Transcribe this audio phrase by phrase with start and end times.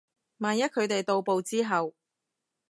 [0.39, 1.93] 萬一佢哋到埗之後